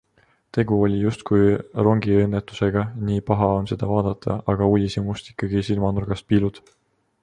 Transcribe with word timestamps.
Tegu 0.57 0.77
oli 0.85 1.01
justkui 1.01 1.41
rongiõnnetusega- 1.89 2.87
nii 3.11 3.23
paha 3.31 3.51
on 3.61 3.71
seda 3.75 3.93
vaadata, 3.93 4.41
aga 4.55 4.73
uudishimust 4.75 5.33
ikkagi 5.35 5.67
silmanurgast 5.71 6.31
piilud. 6.33 6.65